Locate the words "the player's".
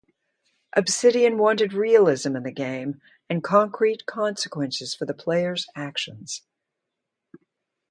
5.05-5.67